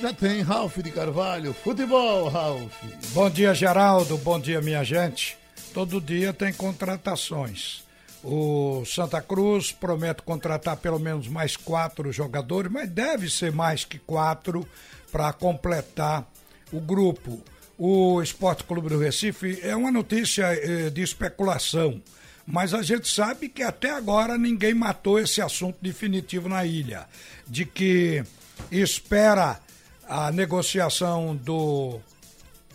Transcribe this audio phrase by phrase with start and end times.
[0.00, 1.52] Já tem Ralph de Carvalho.
[1.52, 2.72] Futebol, Ralph.
[3.10, 4.16] Bom dia, Geraldo.
[4.18, 5.36] Bom dia, minha gente.
[5.74, 7.82] Todo dia tem contratações.
[8.22, 13.98] O Santa Cruz promete contratar pelo menos mais quatro jogadores, mas deve ser mais que
[13.98, 14.64] quatro
[15.10, 16.24] para completar
[16.72, 17.42] o grupo.
[17.76, 22.00] O Esporte Clube do Recife é uma notícia eh, de especulação,
[22.46, 27.06] mas a gente sabe que até agora ninguém matou esse assunto definitivo na ilha,
[27.46, 28.24] de que
[28.70, 29.60] espera
[30.08, 32.00] a negociação do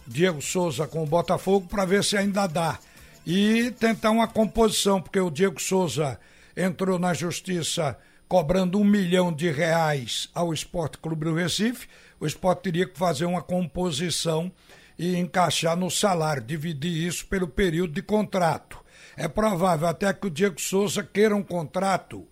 [0.05, 2.77] Diego Souza com o Botafogo para ver se ainda dá.
[3.25, 6.19] E tentar uma composição, porque o Diego Souza
[6.55, 11.87] entrou na justiça cobrando um milhão de reais ao Esporte Clube do Recife.
[12.19, 14.51] O esporte teria que fazer uma composição
[14.99, 18.77] e encaixar no salário, dividir isso pelo período de contrato.
[19.17, 22.27] É provável até que o Diego Souza queira um contrato,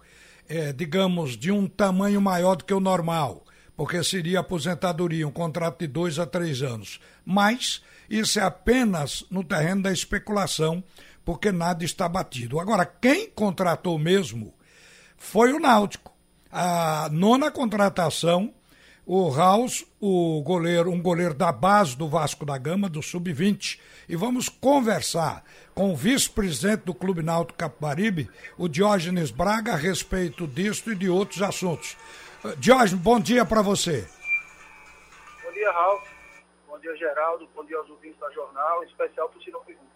[0.47, 5.80] é, digamos, de um tamanho maior do que o normal porque seria aposentadoria, um contrato
[5.80, 6.99] de dois a três anos.
[7.25, 10.83] Mas isso é apenas no terreno da especulação,
[11.23, 12.59] porque nada está batido.
[12.59, 14.53] Agora, quem contratou mesmo
[15.17, 16.11] foi o Náutico.
[16.52, 18.53] A nona contratação,
[19.05, 23.80] o Raus, o goleiro, um goleiro da base do Vasco da Gama, do Sub-20.
[24.09, 30.45] E vamos conversar com o vice-presidente do Clube Náutico Capibaribe, o Diógenes Braga, a respeito
[30.45, 31.95] disto e de outros assuntos.
[32.59, 34.08] Jorge, bom dia para você.
[35.44, 36.03] Bom dia, Ralf.
[36.67, 37.48] Bom dia, Geraldo.
[37.56, 39.92] Bom dia aos ouvintes da jornal, em especial para o Ciro Pergunta.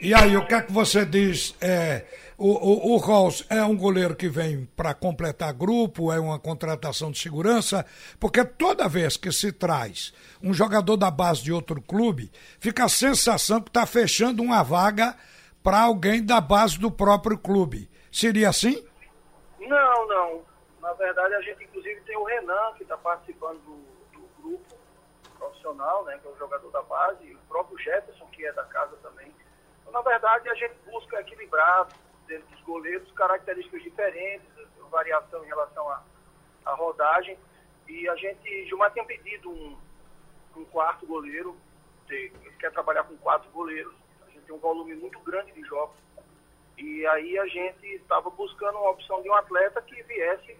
[0.00, 1.56] E aí, o que é que você diz?
[1.60, 2.04] É,
[2.36, 7.10] o, o, o Rolls é um goleiro que vem para completar grupo, é uma contratação
[7.10, 7.84] de segurança,
[8.20, 12.30] porque toda vez que se traz um jogador da base de outro clube,
[12.60, 15.16] fica a sensação que está fechando uma vaga
[15.64, 17.90] para alguém da base do próprio clube.
[18.12, 18.84] Seria assim?
[19.68, 20.44] Não, não.
[20.80, 24.78] Na verdade, a gente inclusive tem o Renan, que está participando do, do, grupo
[25.36, 28.64] profissional, né, que é o jogador da base, e o próprio Jefferson, que é da
[28.64, 29.32] casa também.
[29.80, 31.86] Então, na verdade, a gente busca equilibrar
[32.26, 34.48] dentro dos goleiros características diferentes,
[34.90, 36.02] variação em relação à,
[36.64, 37.38] à rodagem.
[37.86, 39.76] E a gente, Gilmar tinha pedido um,
[40.56, 41.54] um quarto goleiro,
[42.08, 43.94] ele quer trabalhar com quatro goleiros.
[44.26, 46.07] A gente tem um volume muito grande de jogos
[46.78, 50.56] e aí a gente estava buscando uma opção de um atleta que viesse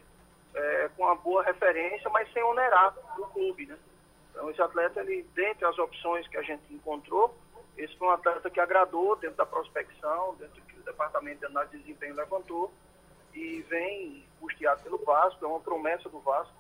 [0.53, 3.79] é, com uma boa referência, mas sem onerar o clube, né?
[4.31, 7.37] Então esse atleta, ele, dentre as opções que a gente encontrou,
[7.77, 11.47] esse foi um atleta que agradou dentro da prospecção, dentro do que o departamento de
[11.47, 12.73] análise de desempenho levantou,
[13.33, 16.55] e vem custeado pelo Vasco, é uma promessa do Vasco,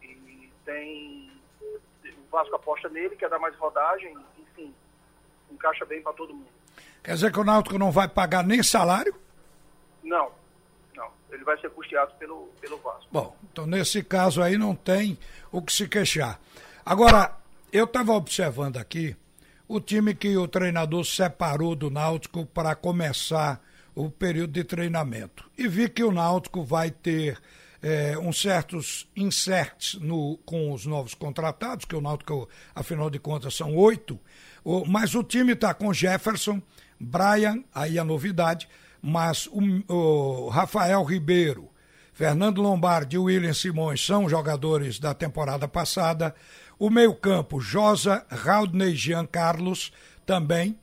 [0.00, 1.30] e tem
[2.04, 4.74] o Vasco aposta nele, quer dar mais rodagem, enfim,
[5.50, 6.55] encaixa bem para todo mundo.
[7.06, 9.14] Quer dizer que o Náutico não vai pagar nem salário?
[10.02, 10.28] Não,
[10.96, 11.08] não.
[11.30, 13.06] Ele vai ser custeado pelo, pelo Vasco.
[13.12, 15.16] Bom, então nesse caso aí não tem
[15.52, 16.40] o que se queixar.
[16.84, 17.36] Agora,
[17.72, 19.16] eu estava observando aqui
[19.68, 23.62] o time que o treinador separou do Náutico para começar
[23.94, 25.48] o período de treinamento.
[25.56, 27.38] E vi que o Náutico vai ter
[27.86, 33.54] é, uns certos inserts no, com os novos contratados, que o Náutico, afinal de contas,
[33.54, 34.18] são oito.
[34.64, 36.60] O, mas o time está com Jefferson,
[36.98, 38.68] Brian, aí a novidade,
[39.00, 41.70] mas o, o Rafael Ribeiro,
[42.12, 46.34] Fernando Lombardi e William Simões são jogadores da temporada passada.
[46.80, 49.92] O meio-campo, Josa, Raudney Jean Carlos
[50.24, 50.76] também.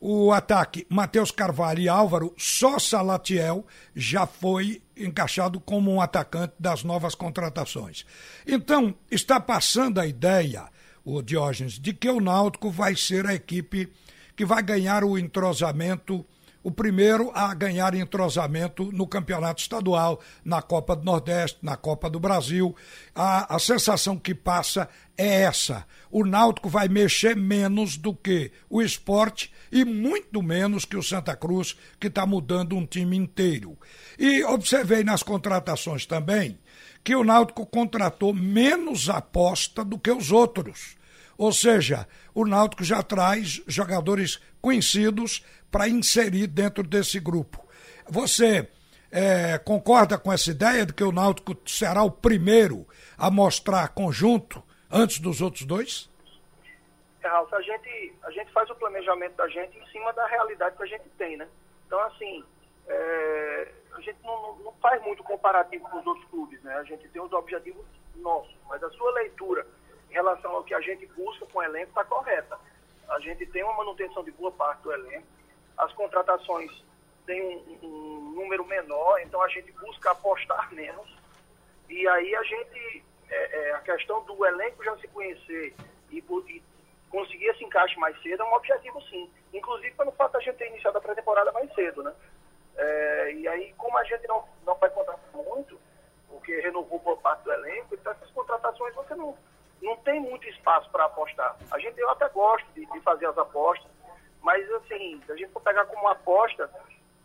[0.00, 3.66] O ataque, Matheus Carvalho e Álvaro, só Salatiel
[3.96, 8.06] já foi encaixado como um atacante das novas contratações.
[8.46, 10.68] Então, está passando a ideia,
[11.04, 13.92] o Diógenes, de que o Náutico vai ser a equipe
[14.36, 16.24] que vai ganhar o entrosamento,
[16.68, 22.20] o primeiro a ganhar entrosamento no campeonato estadual, na Copa do Nordeste, na Copa do
[22.20, 22.76] Brasil.
[23.14, 24.86] A, a sensação que passa
[25.16, 25.86] é essa.
[26.10, 31.34] O Náutico vai mexer menos do que o esporte e muito menos que o Santa
[31.34, 33.78] Cruz, que está mudando um time inteiro.
[34.18, 36.58] E observei nas contratações também
[37.02, 40.97] que o Náutico contratou menos aposta do que os outros.
[41.38, 47.64] Ou seja, o Náutico já traz jogadores conhecidos para inserir dentro desse grupo.
[48.08, 48.68] Você
[49.12, 52.84] é, concorda com essa ideia de que o Náutico será o primeiro
[53.16, 56.10] a mostrar conjunto antes dos outros dois?
[57.22, 60.76] É, Ralf, a gente, a gente faz o planejamento da gente em cima da realidade
[60.76, 61.46] que a gente tem, né?
[61.86, 62.44] Então, assim,
[62.88, 66.74] é, a gente não, não, faz muito comparativo com os outros clubes, né?
[66.74, 67.84] A gente tem os objetivos
[68.16, 69.64] nossos, mas a sua leitura
[70.10, 72.58] em relação ao que a gente busca com o elenco está correta.
[73.08, 75.26] A gente tem uma manutenção de boa parte do elenco,
[75.76, 76.70] as contratações
[77.26, 81.16] têm um, um número menor, então a gente busca apostar menos,
[81.88, 85.74] e aí a gente, é, é, questão do elenco já se conhecer
[86.10, 86.62] e, e
[87.10, 89.30] conseguir esse encaixe mais cedo é um objetivo sim.
[89.52, 92.14] Inclusive pelo fato da gente ter iniciado a pré-temporada mais cedo, né?
[92.76, 95.80] É, e aí, como a gente não, não vai contratar muito,
[96.28, 99.36] porque renovou por parte do elenco, então essas contratações você não,
[99.82, 101.56] não tem muito espaço para apostar.
[101.70, 103.90] A gente, eu até gosto de, de, fazer as apostas,
[104.42, 106.70] mas assim, se a gente for pegar como aposta,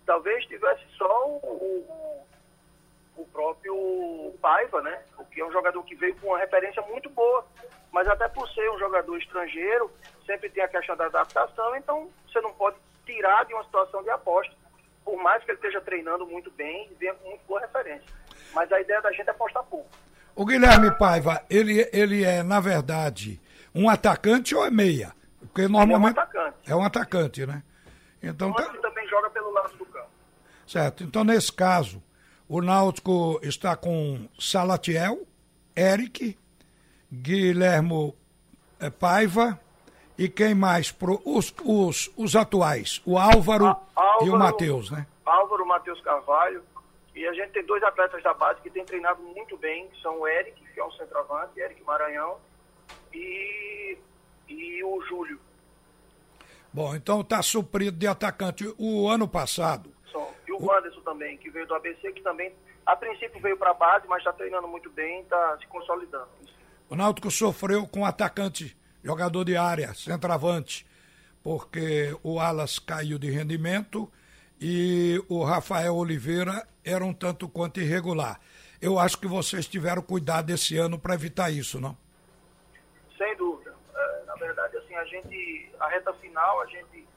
[0.06, 5.04] talvez tivesse só o, o, o próprio Paiva, né?
[5.16, 7.46] Porque é um jogador que veio com uma referência muito boa.
[7.92, 9.92] Mas até por ser um jogador estrangeiro,
[10.26, 14.10] sempre tem a questão da adaptação, então você não pode tirar de uma situação de
[14.10, 14.54] aposta
[15.04, 18.08] por mais que ele esteja treinando muito bem e venha com muito boa referência.
[18.54, 19.90] Mas a ideia da gente é apostar pouco.
[20.36, 23.40] O Guilherme Paiva, ele, ele é, na verdade,
[23.74, 25.14] um atacante ou é meia?
[25.40, 26.18] Porque normalmente.
[26.18, 26.72] é um atacante.
[26.72, 27.64] É um atacante, né?
[28.22, 28.82] Então, então tá...
[28.82, 30.08] também joga pelo lado do campo.
[30.66, 31.04] Certo.
[31.04, 32.02] Então, nesse caso,
[32.48, 35.28] o Náutico está com Salatiel,
[35.76, 36.38] Eric,
[37.12, 38.16] Guilhermo
[38.80, 39.60] eh, Paiva
[40.18, 40.92] e quem mais?
[40.92, 45.06] Pro, os, os, os atuais, o Álvaro, Álvaro e o Matheus, né?
[45.26, 46.64] Álvaro, Matheus Carvalho.
[47.16, 50.20] E a gente tem dois atletas da base que têm treinado muito bem, que são
[50.20, 52.38] o Eric, que é um centroavante, Eric Maranhão,
[53.14, 53.98] e,
[54.48, 55.40] e o Júlio.
[56.72, 58.74] Bom, então está suprido de atacante.
[58.80, 59.94] O ano passado.
[60.48, 62.52] E o, o Wanderson também, que veio do ABC, que também,
[62.86, 66.30] a princípio veio para a base, mas está treinando muito bem, está se consolidando.
[66.90, 70.86] O Náutico sofreu com atacante jogador de área, centroavante,
[71.44, 74.12] porque o Alas caiu de rendimento
[74.60, 78.40] e o Rafael Oliveira era um tanto quanto irregular.
[78.82, 81.98] Eu acho que vocês tiveram cuidado esse ano para evitar isso, não?
[83.18, 83.74] Sem dúvida.
[83.96, 87.08] É, na verdade, assim, a gente, a reta final, a gente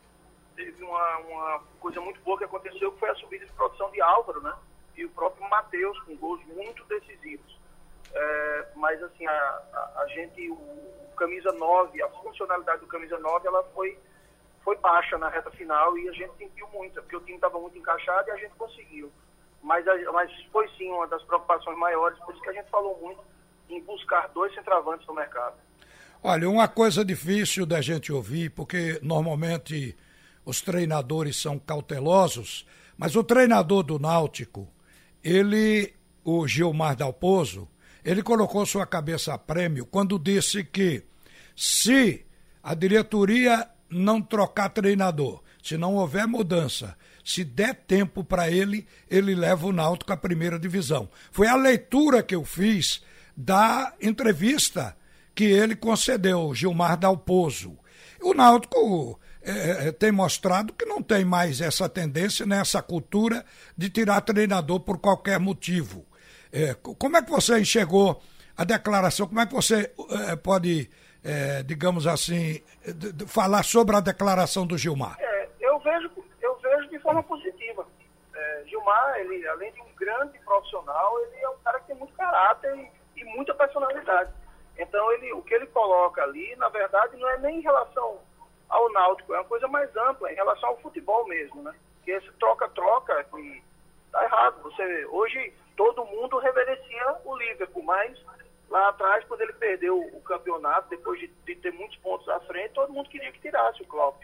[0.54, 4.00] teve uma, uma coisa muito boa que aconteceu, que foi a subida de produção de
[4.00, 4.54] Álvaro, né?
[4.96, 7.58] E o próprio Matheus, com gols muito decisivos.
[8.14, 10.56] É, mas, assim, a, a, a gente, o,
[11.16, 13.98] camisa 9, a funcionalidade do camisa 9, ela foi,
[14.66, 17.78] foi baixa na reta final e a gente sentiu muito, porque o time estava muito
[17.78, 19.12] encaixado e a gente conseguiu.
[19.62, 23.20] Mas, mas foi sim uma das preocupações maiores, por isso que a gente falou muito
[23.70, 25.54] em buscar dois centravantes no mercado.
[26.20, 29.96] Olha, uma coisa difícil da gente ouvir, porque normalmente
[30.44, 32.66] os treinadores são cautelosos,
[32.98, 34.68] mas o treinador do Náutico,
[35.22, 37.68] ele, o Gilmar Dalpozo,
[38.04, 41.04] ele colocou sua cabeça a prêmio quando disse que
[41.54, 42.26] se
[42.60, 49.34] a diretoria não trocar treinador, se não houver mudança, se der tempo para ele, ele
[49.34, 51.08] leva o Náutico à primeira divisão.
[51.32, 53.02] Foi a leitura que eu fiz
[53.36, 54.96] da entrevista
[55.34, 57.76] que ele concedeu, Gilmar Dalpozo.
[58.22, 63.44] O Náutico é, é tem mostrado que não tem mais essa tendência, né, cultura
[63.76, 66.06] de tirar treinador por qualquer motivo.
[66.50, 68.22] É, como é que você enxergou
[68.56, 69.26] a declaração?
[69.26, 69.92] Como é que você
[70.28, 70.88] é, pode,
[71.26, 75.17] é, digamos assim, de, de falar sobre a declaração do Gilmar?
[75.19, 77.84] É, eu, vejo, eu vejo de forma positiva.
[78.32, 82.14] É, Gilmar, ele, além de um grande profissional, ele é um cara que tem muito
[82.14, 84.31] caráter e, e muita personalidade.
[84.78, 88.20] Então, ele, o que ele coloca ali, na verdade, não é nem em relação
[88.69, 91.75] ao Náutico, é uma coisa mais ampla, em relação ao futebol mesmo, né?
[92.05, 93.62] Que esse troca-troca, e
[94.12, 94.62] tá errado.
[94.62, 98.17] Você, hoje, todo mundo reverencia o Liverpool, mas
[98.68, 102.75] lá atrás, quando ele perdeu o campeonato, depois de, de ter muitos pontos à frente,
[102.75, 104.23] todo mundo queria que tirasse o Klopp.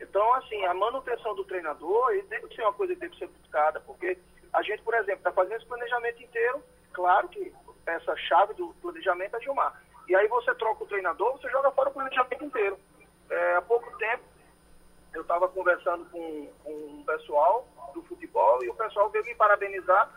[0.00, 3.80] Então, assim, a manutenção do treinador ele deve ser uma coisa que deve ser buscada,
[3.80, 4.18] porque
[4.52, 7.52] a gente, por exemplo, está fazendo esse planejamento inteiro, claro que
[7.86, 9.82] essa chave do planejamento é Gilmar.
[10.08, 12.78] E aí você troca o treinador, você joga fora o planejamento inteiro.
[13.30, 14.22] É, há pouco tempo,
[15.12, 20.10] eu estava conversando com, com um pessoal do futebol e o pessoal veio me parabenizar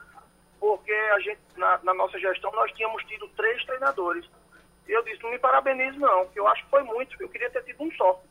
[0.61, 4.23] porque a gente, na, na, nossa gestão, nós tínhamos tido três treinadores.
[4.87, 7.63] Eu disse, não me parabenizo não, porque eu acho que foi muito, eu queria ter
[7.63, 8.21] tido um só.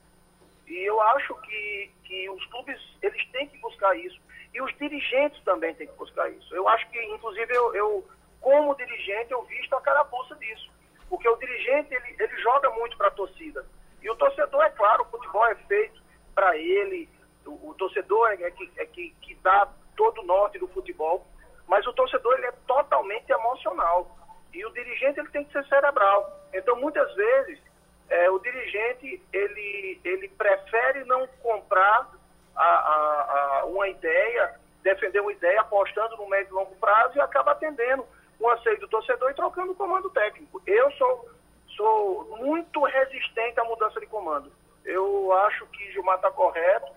[0.68, 4.20] E eu acho que, que os clubes, eles têm que buscar isso.
[4.54, 6.54] E os dirigentes também têm que buscar isso.
[6.54, 8.08] Eu acho que, inclusive, eu, eu
[8.40, 10.70] como dirigente, eu visto a carapuça disso.
[11.08, 13.66] Porque o dirigente, ele, ele joga muito para a torcida.
[14.00, 16.00] E o torcedor, é claro, o futebol é feito
[16.32, 17.08] para ele,
[17.44, 21.26] o, o, torcedor é, é, que, é que, que dá todo o norte do futebol.
[21.70, 24.10] Mas o torcedor ele é totalmente emocional.
[24.52, 26.28] E o dirigente ele tem que ser cerebral.
[26.52, 27.60] Então, muitas vezes,
[28.08, 32.10] é, o dirigente ele, ele prefere não comprar
[32.56, 37.20] a, a, a uma ideia, defender uma ideia, apostando no médio e longo prazo e
[37.20, 38.04] acaba atendendo
[38.40, 40.60] o anseio do torcedor e trocando o comando técnico.
[40.66, 41.30] Eu sou,
[41.76, 44.50] sou muito resistente à mudança de comando.
[44.84, 46.90] Eu acho que Gilmar está correto.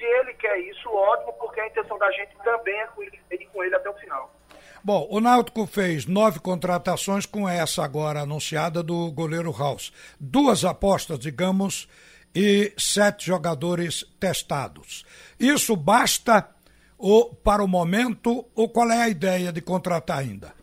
[0.00, 3.74] Se ele quer isso, ótimo, porque a intenção da gente também é ir com ele
[3.74, 4.34] até o final.
[4.82, 9.92] Bom, o Náutico fez nove contratações com essa agora anunciada do goleiro House.
[10.18, 11.86] Duas apostas, digamos,
[12.34, 15.04] e sete jogadores testados.
[15.38, 16.48] Isso basta
[16.96, 20.54] ou para o momento ou qual é a ideia de contratar ainda?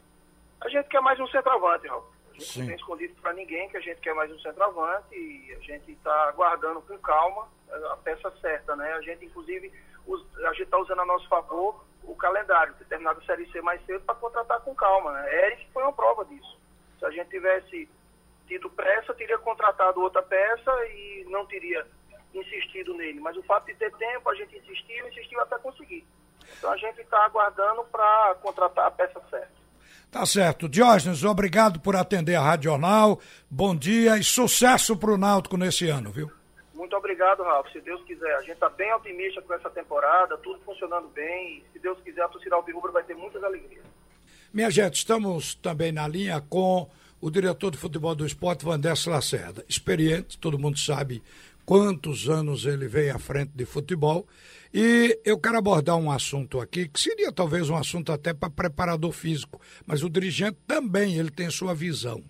[0.61, 2.03] A gente quer mais um centroavante, Raul.
[2.31, 2.59] A gente Sim.
[2.61, 5.91] não tem escondido para ninguém que a gente quer mais um centroavante e a gente
[5.91, 8.93] está aguardando com calma a peça certa, né?
[8.93, 9.71] A gente, inclusive,
[10.45, 13.85] a gente está usando a nosso favor o calendário, ter terminado a Série C mais
[13.85, 15.45] cedo para contratar com calma, né?
[15.47, 16.57] Eric foi uma prova disso.
[16.99, 17.89] Se a gente tivesse
[18.47, 21.85] tido pressa, teria contratado outra peça e não teria
[22.33, 23.19] insistido nele.
[23.19, 26.05] Mas o fato de ter tempo, a gente insistiu, insistiu até conseguir.
[26.57, 29.57] Então a gente está aguardando para contratar a peça certa.
[30.09, 30.69] Tá certo.
[30.69, 33.19] Diógenes, obrigado por atender a Rádio Jornal.
[33.51, 36.36] Bom dia e sucesso para o Náutico nesse ano, viu?
[36.77, 37.71] Muito obrigado, Ralf.
[37.71, 41.63] Se Deus quiser, a gente está bem otimista com essa temporada, tudo funcionando bem.
[41.73, 43.83] Se Deus quiser, a torcida Alvirrubra vai ter muitas alegrias.
[44.53, 46.87] Minha gente, estamos também na linha com
[47.19, 49.65] o diretor de futebol do esporte, Vandes Lacerda.
[49.67, 51.23] Experiente, todo mundo sabe
[51.65, 54.27] quantos anos ele vem à frente de futebol.
[54.71, 59.11] E eu quero abordar um assunto aqui, que seria talvez um assunto até para preparador
[59.11, 62.23] físico, mas o dirigente também ele tem sua visão.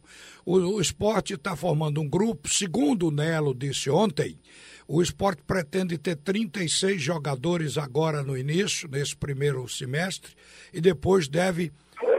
[0.47, 4.39] O, o esporte está formando um grupo, segundo o Nelo disse ontem,
[4.87, 10.31] o esporte pretende ter 36 jogadores agora no início, nesse primeiro semestre,
[10.71, 11.73] e depois deve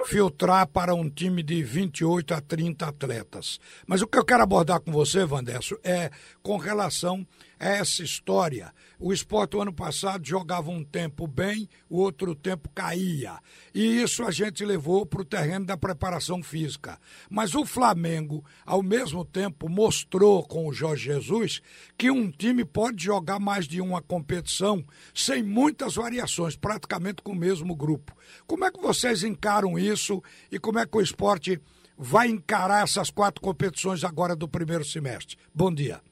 [0.05, 3.59] filtrar para um time de 28 a 30 atletas.
[3.87, 6.11] Mas o que eu quero abordar com você, Vandesso, é
[6.43, 7.27] com relação
[7.59, 8.73] a essa história.
[8.99, 13.39] O esporte, o ano passado, jogava um tempo bem, o outro tempo caía.
[13.75, 16.99] E isso a gente levou para o terreno da preparação física.
[17.31, 21.61] Mas o Flamengo, ao mesmo tempo, mostrou com o Jorge Jesus
[21.97, 24.85] que um time pode jogar mais de uma competição
[25.15, 28.17] sem muitas variações, praticamente com o mesmo grupo.
[28.47, 31.61] Como é que vocês encaram isso e como é que o esporte
[31.97, 35.37] vai encarar essas quatro competições agora do primeiro semestre?
[35.55, 36.08] Bom dia.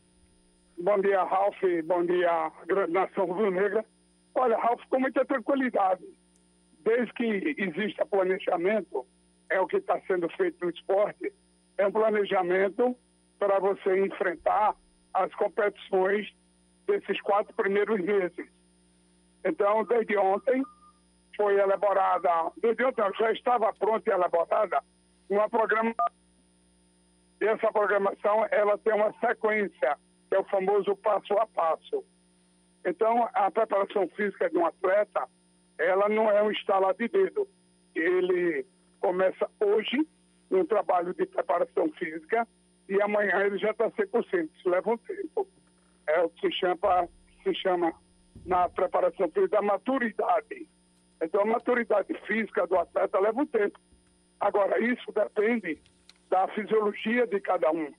[0.78, 1.56] Bom dia, Ralf.
[1.84, 3.82] Bom dia, grande nação rubro-negra.
[4.34, 6.04] Olha, Ralf, com muita tranquilidade.
[6.80, 9.06] Desde que exista planejamento,
[9.48, 11.32] é o que está sendo feito no esporte,
[11.78, 12.94] é um planejamento
[13.38, 14.76] para você enfrentar
[15.14, 16.30] as competições
[16.86, 18.46] desses quatro primeiros meses.
[19.44, 20.62] Então, desde ontem,
[21.36, 24.82] foi elaborada, desde ontem já estava pronta e elaborada
[25.30, 26.12] uma programação.
[27.40, 29.96] E essa programação, ela tem uma sequência
[30.28, 32.04] que é o famoso passo a passo.
[32.84, 35.28] Então, a preparação física de um atleta,
[35.78, 37.48] ela não é um estalar de dedo.
[37.94, 38.64] Ele
[39.00, 40.06] começa hoje
[40.50, 42.46] um trabalho de preparação física
[42.88, 44.48] e amanhã ele já está 100%.
[44.56, 45.48] Isso leva um tempo.
[46.06, 47.08] É o que se chama,
[47.42, 47.92] se chama
[48.44, 50.68] na preparação física a maturidade.
[51.20, 53.80] Então, a maturidade física do atleta leva um tempo.
[54.38, 55.80] Agora, isso depende
[56.28, 57.92] da fisiologia de cada um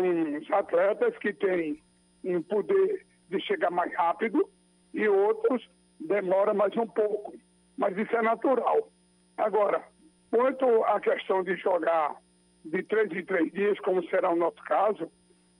[0.00, 1.82] uns atletas que têm
[2.24, 4.48] um poder de chegar mais rápido
[4.94, 5.68] e outros
[6.00, 7.34] demora mais um pouco.
[7.76, 8.90] Mas isso é natural.
[9.36, 9.82] Agora,
[10.30, 12.16] quanto à questão de jogar
[12.64, 15.10] de três em três dias, como será o nosso caso,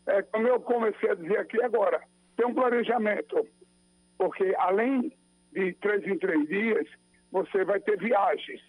[0.06, 2.00] é como eu comecei a dizer aqui agora,
[2.36, 3.46] tem um planejamento,
[4.18, 5.12] porque além
[5.52, 6.88] de três em três dias,
[7.30, 8.60] você vai ter viagens.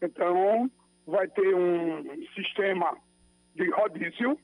[0.00, 0.70] Então,
[1.06, 2.02] vai ter um
[2.34, 2.96] sistema
[3.54, 4.38] de rodízio,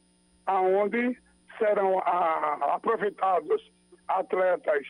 [0.47, 1.17] aonde
[1.59, 3.71] serão a, aproveitados
[4.09, 4.87] atletas,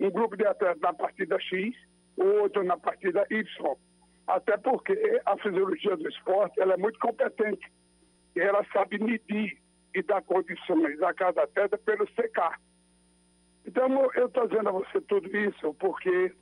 [0.00, 1.74] um grupo de atletas na partida X,
[2.16, 3.44] outro na partida Y.
[4.26, 7.70] Até porque a fisiologia do esporte ela é muito competente
[8.34, 9.58] e ela sabe medir
[9.94, 12.58] e dar condições a cada atleta pelo secar.
[13.66, 16.34] Então, eu estou dizendo a você tudo isso porque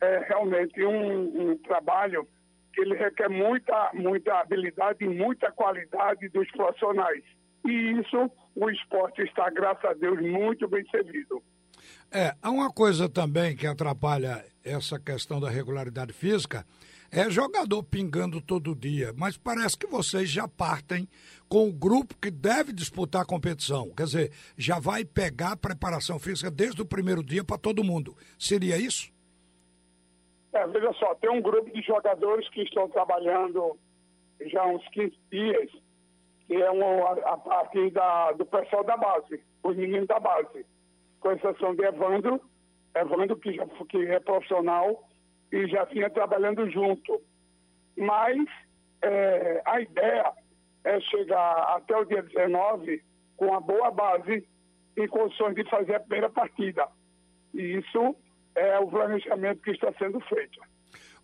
[0.00, 2.28] é realmente um, um trabalho
[2.72, 7.24] que ele requer muita, muita habilidade e muita qualidade dos profissionais.
[7.64, 11.42] E isso o esporte está, graças a Deus, muito bem servido.
[12.10, 16.64] É, há uma coisa também que atrapalha essa questão da regularidade física,
[17.10, 21.08] é jogador pingando todo dia, mas parece que vocês já partem
[21.48, 23.90] com o grupo que deve disputar a competição.
[23.94, 28.14] Quer dizer, já vai pegar a preparação física desde o primeiro dia para todo mundo.
[28.38, 29.10] Seria isso?
[30.52, 33.78] É, veja só, tem um grupo de jogadores que estão trabalhando
[34.46, 35.70] já há uns 15 dias
[36.48, 40.64] que é uma, a partir da, do pessoal da base, os meninos da base,
[41.20, 42.40] com exceção de Evandro,
[42.94, 45.06] Evandro que, já, que é profissional
[45.52, 47.20] e já vinha trabalhando junto.
[47.96, 48.38] Mas
[49.02, 50.32] é, a ideia
[50.84, 53.02] é chegar até o dia 19
[53.36, 54.48] com uma boa base
[54.96, 56.88] em condições de fazer a primeira partida.
[57.52, 58.16] E isso
[58.54, 60.60] é o planejamento que está sendo feito.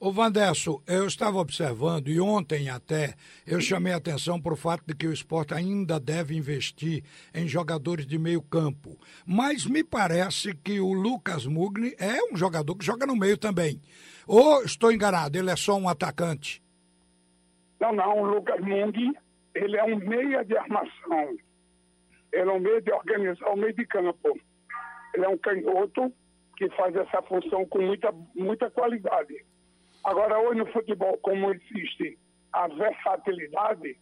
[0.00, 3.14] Ô Vandesso, eu estava observando e ontem até
[3.46, 8.04] eu chamei atenção para o fato de que o esporte ainda deve investir em jogadores
[8.04, 8.98] de meio campo.
[9.24, 13.80] Mas me parece que o Lucas Mugni é um jogador que joga no meio também.
[14.26, 16.62] Ou estou enganado, ele é só um atacante?
[17.80, 19.12] Não, não, o Lucas Mugni,
[19.54, 21.36] ele é um meia de armação.
[22.32, 24.36] Ele é um meio de organizar o meio de campo.
[25.14, 26.12] Ele é um canhoto
[26.56, 29.44] que faz essa função com muita, muita qualidade.
[30.04, 32.18] Agora, hoje no futebol, como existe
[32.52, 33.98] a versatilidade,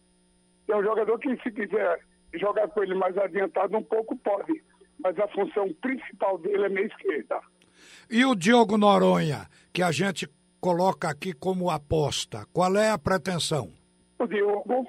[0.67, 1.99] tem um jogador que, se quiser
[2.33, 4.61] jogar com ele mais adiantado um pouco, pode.
[4.99, 7.39] Mas a função principal dele é meia esquerda.
[8.09, 10.27] E o Diogo Noronha, que a gente
[10.59, 13.69] coloca aqui como aposta, qual é a pretensão?
[14.19, 14.87] O Diogo,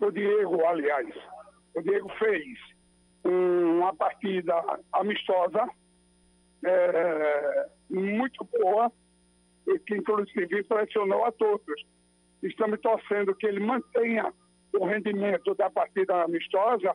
[0.00, 1.08] o Diego, aliás,
[1.74, 2.58] o Diego fez
[3.24, 4.54] uma partida
[4.92, 5.68] amistosa,
[6.64, 8.92] é, muito boa,
[9.86, 11.84] que inclusive impressionou a todos.
[12.42, 14.32] Estamos torcendo que ele mantenha
[14.72, 16.94] o rendimento da partida amistosa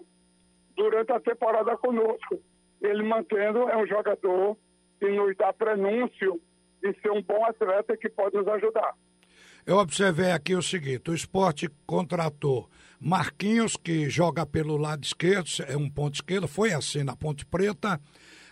[0.76, 2.40] durante a temporada conosco.
[2.82, 4.58] Ele mantendo é um jogador
[5.00, 6.40] que nos dá prenúncio
[6.82, 8.94] de ser um bom atleta que pode nos ajudar.
[9.66, 12.68] Eu observei aqui o seguinte: o esporte contratou
[13.00, 18.00] Marquinhos, que joga pelo lado esquerdo, é um ponto esquerdo, foi assim na Ponte Preta.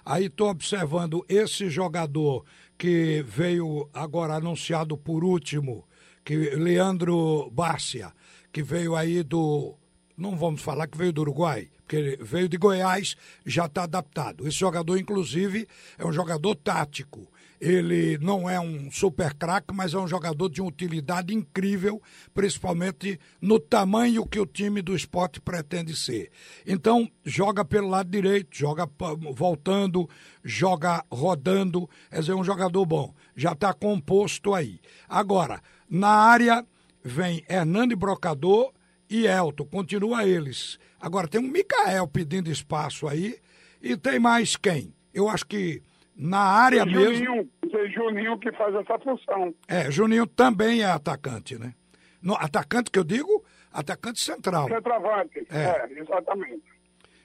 [0.04, 2.44] Aí estou observando esse jogador
[2.80, 5.86] que veio agora anunciado por último,
[6.24, 8.14] que Leandro Bárcia,
[8.54, 9.76] que veio aí do.
[10.18, 14.48] Não vamos falar que veio do Uruguai, porque ele veio de Goiás, já está adaptado.
[14.48, 15.68] Esse jogador, inclusive,
[15.98, 17.30] é um jogador tático.
[17.60, 22.02] Ele não é um super craque, mas é um jogador de utilidade incrível,
[22.34, 26.32] principalmente no tamanho que o time do esporte pretende ser.
[26.66, 28.90] Então, joga pelo lado direito, joga
[29.34, 30.10] voltando,
[30.44, 33.14] joga rodando, quer dizer, um jogador bom.
[33.36, 34.80] Já está composto aí.
[35.08, 36.66] Agora, na área
[37.04, 38.72] vem Hernando Brocador
[39.10, 40.78] e Elton, continua eles.
[41.00, 43.38] Agora tem um Micael pedindo espaço aí
[43.82, 44.94] e tem mais quem?
[45.14, 45.82] Eu acho que
[46.20, 47.26] na área tem mesmo.
[47.26, 47.50] Juninho,
[47.94, 49.56] Juninho que faz essa função.
[49.70, 51.74] É, Juninho também é atacante, né?
[52.22, 54.68] No, atacante que eu digo, atacante central.
[54.68, 56.64] Centroavante, é, é exatamente.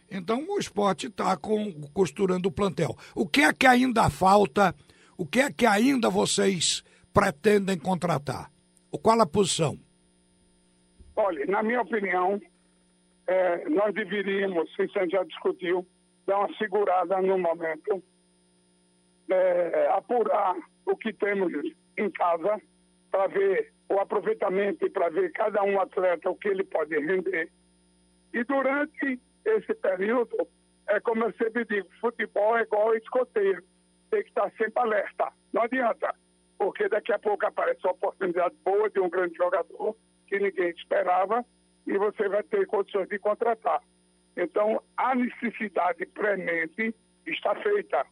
[0.09, 1.37] Então o esporte está
[1.93, 2.97] costurando o plantel.
[3.17, 4.73] O que é que ainda falta?
[5.19, 8.49] O que é que ainda vocês pretendem contratar?
[9.03, 9.77] Qual a posição?
[11.17, 12.41] Olha, na minha opinião,
[13.27, 15.85] é, nós deveríamos, se a gente já discutiu,
[16.27, 18.01] dar uma segurada no momento
[19.31, 20.57] é, apurar
[20.87, 21.53] o que temos
[21.97, 22.61] em casa
[23.11, 27.51] para ver o aproveitamento e para ver cada um atleta o que ele pode render.
[28.33, 30.49] E durante esse período,
[30.89, 33.63] é como eu sempre digo, futebol é igual escoteiro,
[34.11, 35.33] tem que estar sempre alerta.
[35.53, 36.15] Não adianta,
[36.59, 41.45] porque daqui a pouco aparece uma oportunidade boa de um grande jogador que ninguém esperava
[41.87, 43.81] e você vai ter condições de contratar.
[44.37, 46.95] Então, a necessidade premente
[47.27, 48.05] está feita.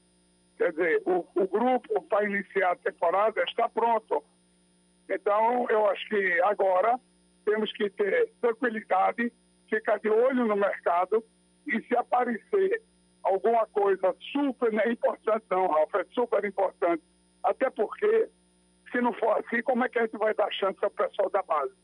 [0.62, 4.22] Quer dizer, o, o grupo para iniciar a temporada está pronto.
[5.10, 7.00] Então, eu acho que agora
[7.44, 9.32] temos que ter tranquilidade,
[9.68, 11.24] ficar de olho no mercado
[11.66, 12.80] e se aparecer
[13.24, 17.02] alguma coisa super, não é importante não, Ralf, é super importante.
[17.42, 18.28] Até porque,
[18.92, 21.42] se não for assim, como é que a gente vai dar chance ao pessoal da
[21.42, 21.74] base?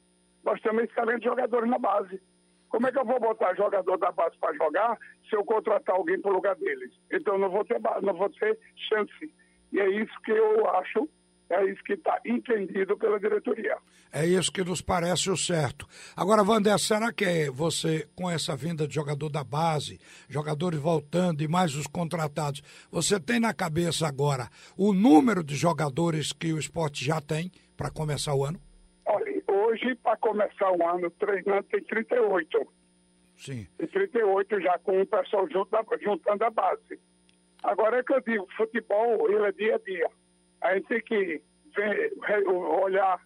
[0.44, 2.22] Nós temos excelentes jogadores na base.
[2.68, 6.20] Como é que eu vou botar jogador da base para jogar se eu contratar alguém
[6.20, 6.92] para o lugar deles?
[7.10, 9.32] Então não vou ter não vou ter chance.
[9.72, 11.08] E é isso que eu acho,
[11.50, 13.76] é isso que está entendido pela diretoria.
[14.12, 15.86] É isso que nos parece o certo.
[16.16, 21.48] Agora, Vander, será que você, com essa vinda de jogador da base, jogadores voltando e
[21.48, 27.04] mais os contratados, você tem na cabeça agora o número de jogadores que o esporte
[27.04, 28.60] já tem para começar o ano?
[29.68, 32.72] Hoje, para começar o ano treinando, tem 38.
[33.36, 33.66] Sim.
[33.76, 37.00] Tem 38 já com o pessoal junto da, juntando a base.
[37.62, 40.10] Agora é que eu digo, futebol, ele é dia a dia.
[40.60, 41.42] A gente tem que
[41.74, 42.12] ver,
[42.48, 43.20] olhar,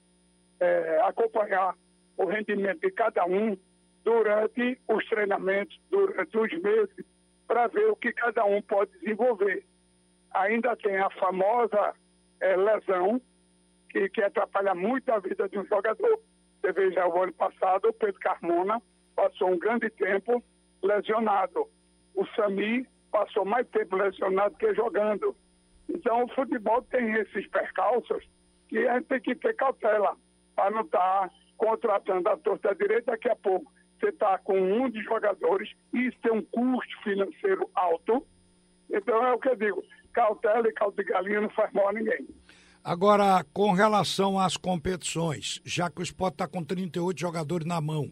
[0.60, 1.74] é, acompanhar
[2.16, 3.56] o rendimento de cada um
[4.04, 7.06] durante os treinamentos, durante os meses,
[7.46, 9.64] para ver o que cada um pode desenvolver.
[10.32, 11.94] Ainda tem a famosa
[12.40, 13.20] é, lesão,
[13.90, 16.20] que, que atrapalha muito a vida de um jogador.
[16.62, 18.80] Você veja, o ano passado, o Pedro Carmona
[19.16, 20.42] passou um grande tempo
[20.80, 21.68] lesionado.
[22.14, 25.34] O Sami passou mais tempo lesionado que jogando.
[25.88, 28.24] Então, o futebol tem esses percalços
[28.68, 30.16] que a gente tem que ter cautela
[30.54, 33.70] para não estar tá contratando a torta direita daqui a pouco.
[33.98, 38.24] Você está com um de jogadores e isso tem um custo financeiro alto.
[38.88, 41.92] Então, é o que eu digo: cautela e caldo de galinha não faz mal a
[41.92, 42.26] ninguém.
[42.84, 48.10] Agora, com relação às competições, já que o esporte está com 38 jogadores na mão,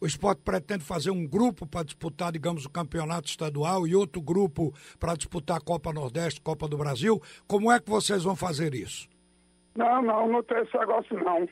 [0.00, 4.72] o esporte pretende fazer um grupo para disputar, digamos, o campeonato estadual e outro grupo
[5.00, 7.20] para disputar a Copa Nordeste, Copa do Brasil.
[7.48, 9.08] Como é que vocês vão fazer isso?
[9.74, 11.48] Não, não, não tem esse negócio não.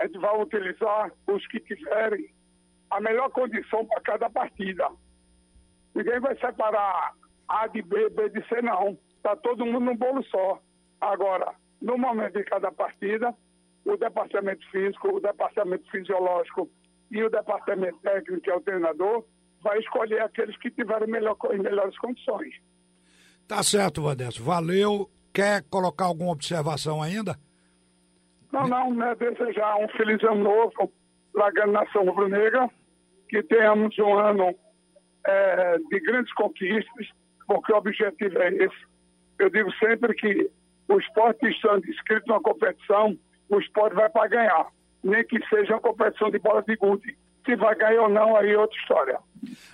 [0.00, 2.28] A gente vai utilizar os que tiverem
[2.90, 4.88] a melhor condição para cada partida.
[5.94, 7.14] Ninguém vai separar
[7.46, 8.98] A de B, B de C, não.
[9.16, 10.60] Está todo mundo num bolo só.
[11.00, 13.34] Agora, no momento de cada partida,
[13.84, 16.68] o departamento físico, o departamento fisiológico
[17.10, 19.24] e o departamento técnico, que é o treinador,
[19.62, 22.54] vai escolher aqueles que tiverem melhor, em melhores condições.
[23.48, 24.42] Tá certo, Vanessa.
[24.42, 25.10] Valeu.
[25.32, 27.36] Quer colocar alguma observação ainda?
[28.52, 29.14] Não, não, né?
[29.14, 30.92] Desejar um feliz ano novo
[31.32, 32.68] para a nação rubro-negra,
[33.28, 34.54] que tenhamos um ano
[35.26, 37.08] é, de grandes conquistas,
[37.46, 38.90] porque o objetivo é esse.
[39.38, 40.50] Eu digo sempre que
[40.90, 43.16] o esporte estando inscrito numa competição,
[43.48, 44.66] o esporte vai para ganhar.
[45.02, 47.16] Nem que seja uma competição de bola de gude.
[47.46, 49.18] Se vai ganhar ou não, aí é outra história.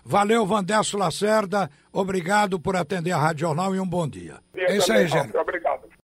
[0.04, 1.68] Valeu, Vandesso Lacerda.
[1.92, 4.36] Obrigado por atender a Rádio Jornal e um bom dia.
[4.54, 5.32] É isso aí, gente.